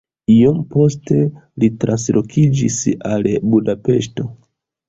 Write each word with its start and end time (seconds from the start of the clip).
Iom 0.35 0.61
poste 0.71 1.17
li 1.63 1.69
translokiĝis 1.83 2.81
al 3.13 3.29
Budapeŝto. 3.53 4.27